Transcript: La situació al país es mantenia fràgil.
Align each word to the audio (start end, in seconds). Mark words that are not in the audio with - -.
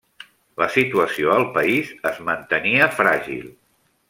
La 0.61 0.67
situació 0.75 1.35
al 1.35 1.45
país 1.59 1.93
es 2.13 2.19
mantenia 2.31 2.89
fràgil. 3.03 3.47